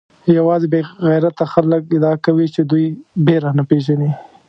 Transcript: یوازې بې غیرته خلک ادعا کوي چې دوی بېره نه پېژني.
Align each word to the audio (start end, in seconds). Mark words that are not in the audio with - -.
یوازې 0.37 0.67
بې 0.71 0.79
غیرته 1.07 1.43
خلک 1.53 1.81
ادعا 1.95 2.13
کوي 2.25 2.45
چې 2.53 2.61
دوی 2.69 2.85
بېره 3.25 3.51
نه 3.57 3.63
پېژني. 3.69 4.11